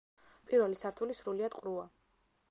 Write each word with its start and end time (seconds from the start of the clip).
პირველი 0.51 0.79
სართული 0.79 1.17
სრულიად 1.19 1.57
ყრუა. 1.59 1.85